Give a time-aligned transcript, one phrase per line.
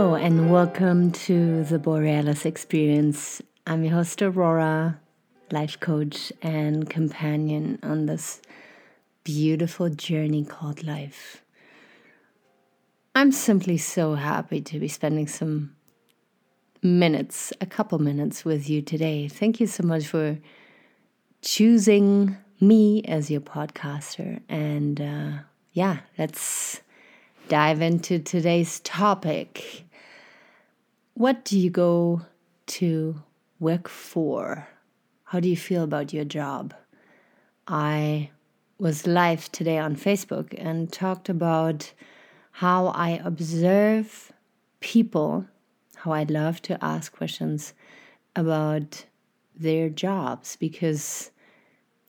[0.00, 3.42] Hello, and welcome to the Borealis Experience.
[3.66, 4.98] I'm your host, Aurora,
[5.52, 8.40] life coach and companion on this
[9.24, 11.44] beautiful journey called life.
[13.14, 15.76] I'm simply so happy to be spending some
[16.82, 19.28] minutes, a couple minutes with you today.
[19.28, 20.38] Thank you so much for
[21.42, 24.40] choosing me as your podcaster.
[24.48, 25.32] And uh,
[25.74, 26.80] yeah, let's
[27.48, 29.84] dive into today's topic.
[31.20, 32.22] What do you go
[32.78, 33.22] to
[33.58, 34.66] work for?
[35.24, 36.72] How do you feel about your job?
[37.68, 38.30] I
[38.78, 41.92] was live today on Facebook and talked about
[42.52, 44.32] how I observe
[44.80, 45.44] people,
[45.96, 47.74] how I love to ask questions
[48.34, 49.04] about
[49.54, 51.32] their jobs because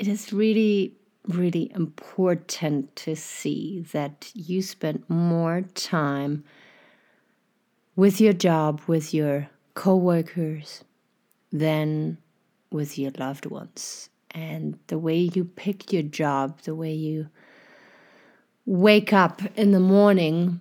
[0.00, 0.96] it is really
[1.28, 6.42] really important to see that you spend more time
[7.96, 10.84] with your job, with your coworkers,
[11.50, 12.18] then
[12.70, 14.10] with your loved ones.
[14.30, 17.28] And the way you pick your job, the way you
[18.66, 20.60] wake up in the morning,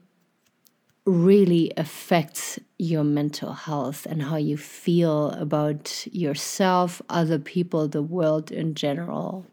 [1.06, 8.50] really affects your mental health and how you feel about yourself, other people, the world
[8.50, 9.46] in general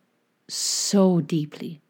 [0.48, 1.80] so deeply.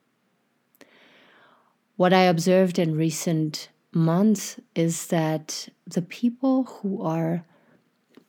[1.97, 7.45] What I observed in recent months is that the people who are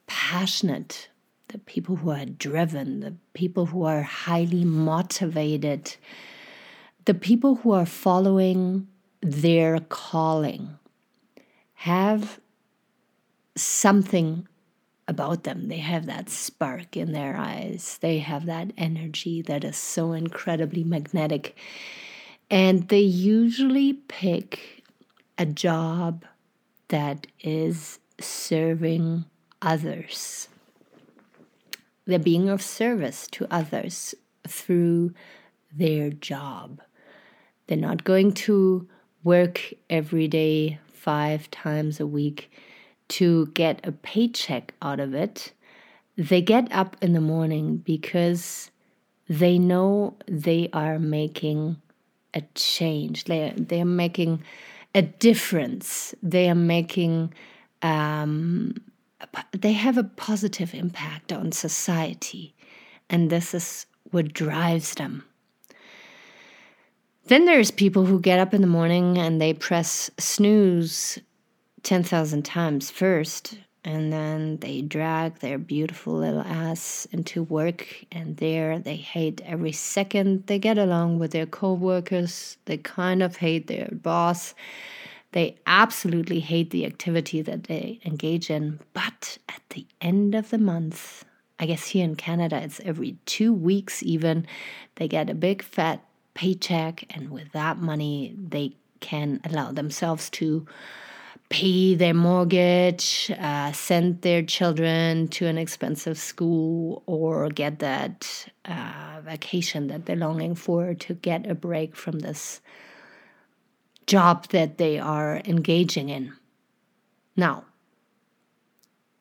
[0.06, 1.08] passionate,
[1.48, 5.96] the people who are driven, the people who are highly motivated,
[7.04, 8.86] the people who are following
[9.20, 10.78] their calling
[11.74, 12.40] have
[13.56, 14.46] something
[15.06, 15.68] about them.
[15.68, 20.84] They have that spark in their eyes, they have that energy that is so incredibly
[20.84, 21.56] magnetic.
[22.50, 24.83] And they usually pick
[25.38, 26.24] a job
[26.88, 29.24] that is serving
[29.60, 30.48] others.
[32.06, 34.14] They're being of service to others
[34.46, 35.14] through
[35.72, 36.80] their job.
[37.66, 38.88] They're not going to
[39.22, 42.50] work every day, five times a week
[43.08, 45.52] to get a paycheck out of it,
[46.16, 48.70] they get up in the morning because
[49.28, 51.76] they know they are making
[52.32, 53.24] a change.
[53.24, 54.42] They are, they are making
[54.94, 56.14] a difference.
[56.22, 57.32] They are making
[57.82, 58.74] um,
[59.52, 62.54] they have a positive impact on society,
[63.10, 65.24] and this is what drives them.
[67.26, 71.18] Then there's people who get up in the morning and they press snooze
[71.82, 78.78] 10,000 times first, and then they drag their beautiful little ass into work, and there
[78.78, 82.56] they hate every second they get along with their coworkers.
[82.64, 84.54] They kind of hate their boss.
[85.32, 88.80] They absolutely hate the activity that they engage in.
[88.92, 91.24] But at the end of the month,
[91.58, 94.46] I guess here in Canada, it's every two weeks even,
[94.94, 100.66] they get a big fat paycheck, and with that money, they can allow themselves to
[101.54, 109.20] pay their mortgage, uh, send their children to an expensive school, or get that uh,
[109.22, 112.60] vacation that they're longing for to get a break from this
[114.08, 116.32] job that they are engaging in.
[117.36, 117.62] Now,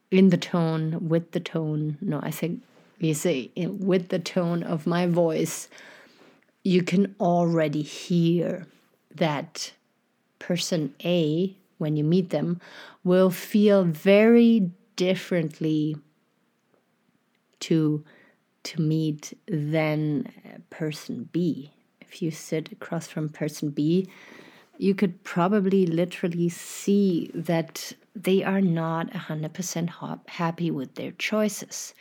[0.10, 2.64] in the tone, with the tone, no, I think
[2.98, 5.70] you say with the tone of my voice,
[6.64, 8.66] you can already hear
[9.14, 9.72] that
[10.40, 12.62] person A when you meet them
[13.04, 15.98] will feel very differently
[17.60, 18.04] to
[18.64, 20.26] to meet than
[20.70, 21.72] person B.
[22.00, 24.08] If you sit across from person B,
[24.78, 31.94] you could probably literally see that they are not 100% happy with their choices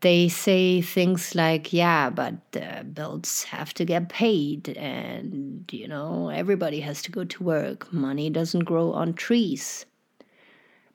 [0.00, 6.28] they say things like, yeah, but the bills have to get paid, and you know,
[6.28, 7.92] everybody has to go to work.
[7.92, 9.86] Money doesn't grow on trees.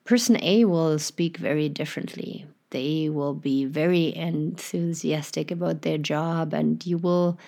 [0.03, 2.45] Person A will speak very differently.
[2.71, 7.39] They will be very enthusiastic about their job, and you will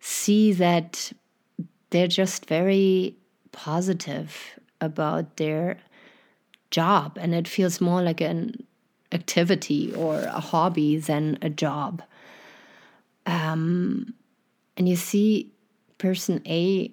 [0.00, 1.12] see that
[1.90, 3.16] they're just very
[3.52, 5.78] positive about their
[6.70, 8.66] job, and it feels more like an
[9.12, 12.02] activity or a hobby than a job.
[13.24, 14.14] Um,
[14.76, 15.52] and you see,
[15.98, 16.92] person A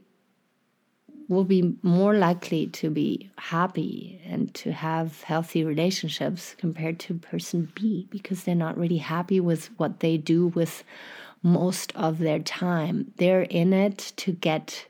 [1.27, 7.71] will be more likely to be happy and to have healthy relationships compared to person
[7.75, 10.83] B because they're not really happy with what they do with
[11.41, 13.11] most of their time.
[13.17, 14.85] They're in it to get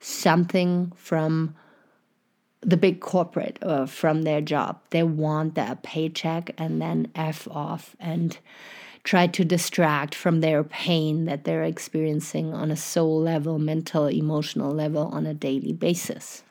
[0.00, 1.54] something from
[2.60, 4.80] the big corporate uh, from their job.
[4.90, 8.36] They want that paycheck and then F off and
[9.04, 14.72] try to distract from their pain that they're experiencing on a soul level, mental, emotional
[14.72, 16.42] level on a daily basis.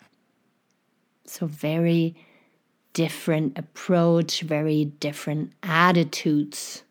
[1.26, 2.16] So, very
[2.94, 6.84] different approach, very different attitudes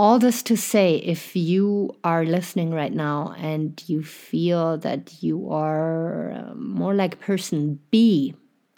[0.00, 5.50] all this to say, if you are listening right now and you feel that you
[5.50, 8.34] are uh, more like person B,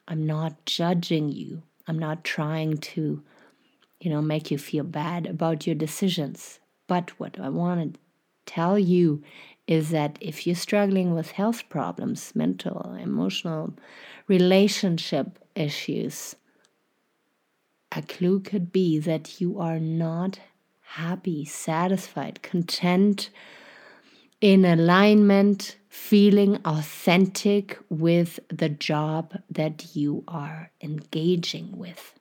[0.08, 1.62] I'm not judging you.
[1.86, 3.22] I'm not trying to,
[4.00, 6.58] you know, make you feel bad about your decisions.
[6.88, 8.00] But what I want to
[8.44, 9.22] tell you
[9.68, 13.74] is that if you're struggling with health problems, mental, emotional,
[14.26, 16.34] relationship issues,
[17.92, 20.40] a clue could be that you are not
[20.92, 23.30] happy, satisfied, content,
[24.42, 32.12] in alignment, feeling authentic with the job that you are engaging with.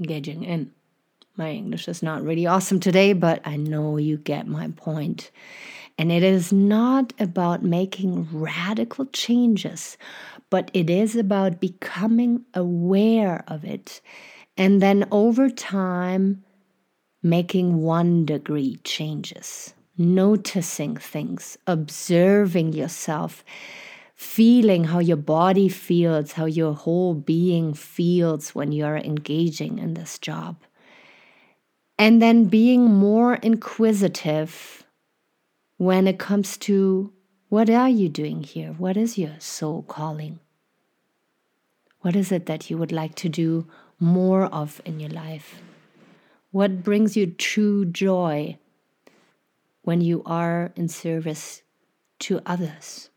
[0.00, 0.72] Engaging in.
[1.36, 5.30] My English is not really awesome today, but I know you get my point.
[5.98, 9.96] And it is not about making radical changes,
[10.50, 14.00] but it is about becoming aware of it.
[14.56, 16.42] And then over time,
[17.22, 23.44] making one degree changes, noticing things, observing yourself,
[24.14, 30.18] feeling how your body feels, how your whole being feels when you're engaging in this
[30.18, 30.56] job.
[31.98, 34.84] And then being more inquisitive
[35.78, 37.12] when it comes to
[37.48, 38.74] what are you doing here?
[38.76, 40.38] What is your soul calling?
[42.00, 43.66] What is it that you would like to do
[43.98, 45.60] more of in your life?
[46.50, 48.56] What brings you true joy
[49.82, 51.62] when you are in service
[52.20, 53.10] to others?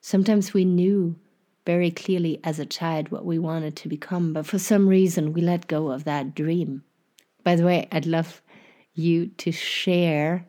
[0.00, 1.16] Sometimes we knew
[1.64, 5.40] very clearly as a child what we wanted to become, but for some reason we
[5.40, 6.84] let go of that dream.
[7.42, 8.40] By the way, I'd love
[8.94, 10.46] you to share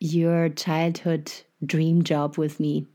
[0.00, 1.32] your childhood
[1.64, 2.88] dream job with me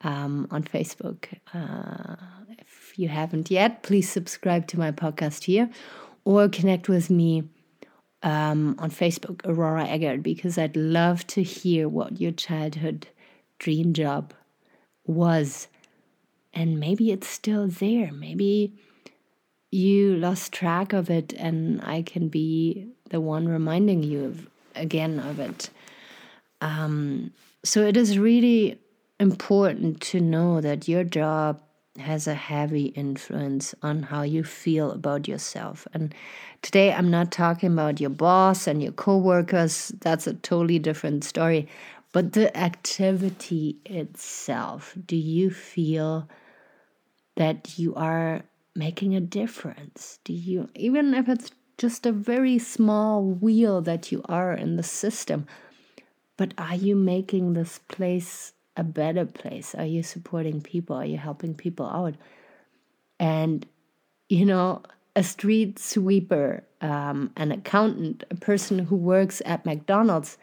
[0.00, 1.26] um, on Facebook.
[1.52, 2.16] Uh,
[2.58, 5.68] if you haven't yet, please subscribe to my podcast here
[6.24, 7.44] or connect with me
[8.22, 13.08] um, on Facebook, Aurora Eggert, because I'd love to hear what your childhood
[13.58, 14.32] dream job
[15.04, 15.68] was.
[16.54, 18.12] And maybe it's still there.
[18.12, 18.74] Maybe
[19.70, 25.18] you lost track of it, and I can be the one reminding you of, again
[25.18, 25.70] of it.
[26.60, 27.32] Um,
[27.64, 28.78] so it is really
[29.18, 31.60] important to know that your job
[31.98, 35.86] has a heavy influence on how you feel about yourself.
[35.92, 36.14] And
[36.62, 41.68] today I'm not talking about your boss and your coworkers, that's a totally different story.
[42.12, 46.28] But the activity itself, do you feel
[47.36, 48.42] that you are
[48.74, 50.18] making a difference?
[50.24, 54.82] Do you, even if it's just a very small wheel that you are in the
[54.82, 55.46] system,
[56.36, 59.74] but are you making this place a better place?
[59.74, 60.96] Are you supporting people?
[60.96, 62.14] Are you helping people out?
[63.18, 63.66] And,
[64.28, 64.82] you know,
[65.14, 70.38] a street sweeper, um, an accountant, a person who works at McDonald's,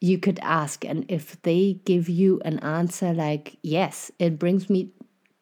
[0.00, 0.84] you could ask.
[0.84, 4.90] And if they give you an answer like, yes, it brings me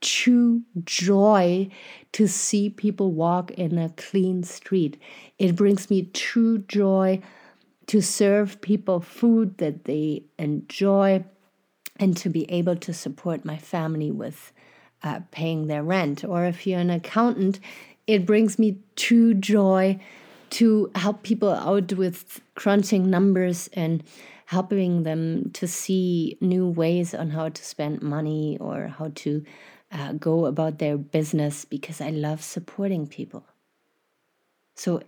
[0.00, 1.68] true joy
[2.12, 5.00] to see people walk in a clean street,
[5.38, 7.20] it brings me true joy
[7.86, 11.24] to serve people food that they enjoy
[11.96, 14.52] and to be able to support my family with
[15.02, 16.24] uh, paying their rent.
[16.24, 17.60] Or if you're an accountant,
[18.06, 20.00] it brings me true joy
[20.50, 24.02] to help people out with crunching numbers and
[24.46, 29.42] helping them to see new ways on how to spend money or how to
[29.90, 33.44] uh, go about their business because I love supporting people.
[34.76, 35.02] So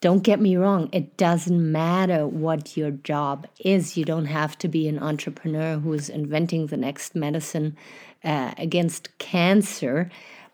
[0.00, 3.96] don't get me wrong, it doesn't matter what your job is.
[3.96, 7.76] You don't have to be an entrepreneur who is inventing the next medicine
[8.22, 10.08] uh, against cancer,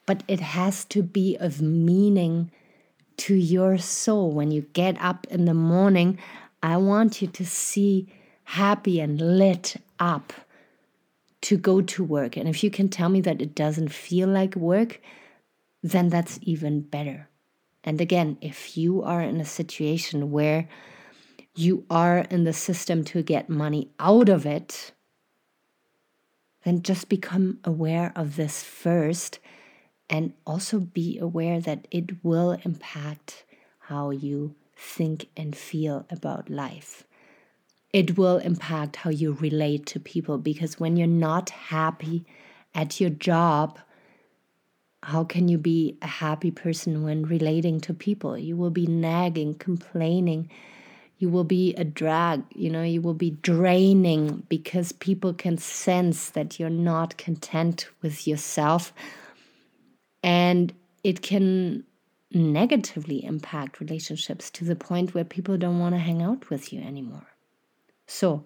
[0.07, 2.51] but it has to be of meaning
[3.19, 4.31] to your soul.
[4.31, 6.19] When you get up in the morning,
[6.63, 8.09] I want you to see
[8.45, 10.33] happy and lit up
[11.43, 12.39] to go to work.
[12.39, 15.03] And if you can tell me that it doesn't feel like work,
[15.83, 17.29] then that's even better.
[17.85, 20.69] And again, if you are in a situation where
[21.55, 24.93] you are in the system to get money out of it,
[26.65, 29.39] then just become aware of this first
[30.09, 33.45] and also be aware that it will impact
[33.79, 37.05] how you think and feel about life.
[37.93, 42.27] it will impact how you relate to people because when you're not happy
[42.75, 43.79] at your job,
[45.05, 48.39] how can you be a happy person when relating to people?
[48.39, 50.51] You will be nagging, complaining.
[51.19, 56.31] You will be a drag, you know, you will be draining because people can sense
[56.31, 58.93] that you're not content with yourself.
[60.23, 61.85] And it can
[62.33, 66.81] negatively impact relationships to the point where people don't want to hang out with you
[66.81, 67.27] anymore.
[68.07, 68.45] So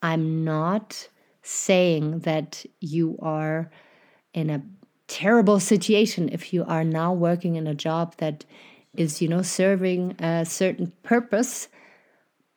[0.00, 1.08] I'm not
[1.42, 3.70] saying that you are
[4.32, 4.62] in a
[5.12, 8.44] terrible situation if you are now working in a job that
[8.96, 11.68] is, you know, serving a certain purpose.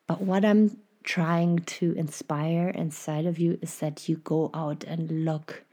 [0.08, 5.26] But what I'm trying to inspire inside of you is that you go out and
[5.26, 5.64] look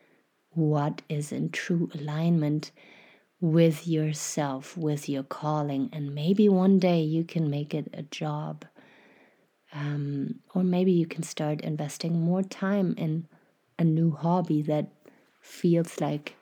[0.50, 2.72] what is in true alignment
[3.40, 8.64] with yourself, with your calling, and maybe one day you can make it a job
[9.74, 13.26] um, or maybe you can start investing more time in
[13.78, 14.88] a new hobby that
[15.40, 16.36] feels like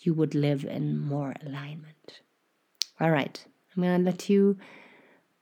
[0.00, 2.20] you would live in more alignment.
[3.00, 3.44] All right,
[3.76, 4.58] I'm going to let you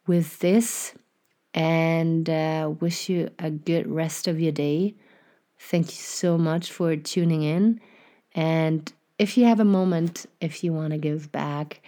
[0.06, 0.94] with this
[1.54, 4.94] and uh, wish you a good rest of your day.
[5.58, 7.80] Thank you so much for tuning in.
[8.34, 11.80] And if you have a moment, if you want to give back,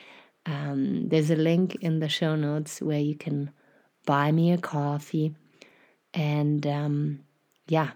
[0.47, 3.51] um, there's a link in the show notes where you can
[4.07, 5.35] buy me a coffee.
[6.15, 7.21] And um,
[7.69, 7.91] yeah,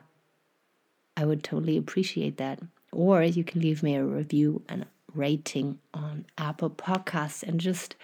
[1.17, 2.61] I would totally appreciate that.
[2.93, 7.97] Or you can leave me a review and rating on Apple Podcasts and just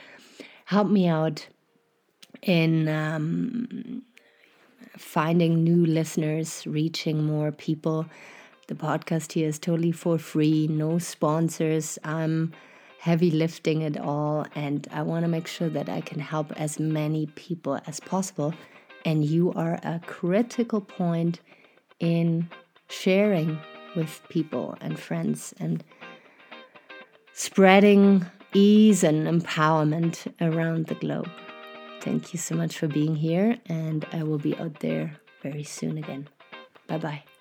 [0.65, 1.47] help me out
[2.43, 4.03] in um,
[4.97, 8.07] finding new listeners, reaching more people.
[8.69, 11.99] The podcast here is totally for free, no sponsors.
[12.05, 12.53] I'm
[12.99, 16.79] heavy lifting it all, and I want to make sure that I can help as
[16.79, 18.53] many people as possible.
[19.05, 21.41] And you are a critical point
[22.01, 22.51] in
[22.89, 23.59] sharing
[23.97, 25.83] with people and friends and
[27.33, 31.29] spreading ease and empowerment around the globe.
[32.01, 35.99] Thank you so much for being here, and I will be out there very soon
[35.99, 36.29] again.
[36.87, 37.38] Bye bye.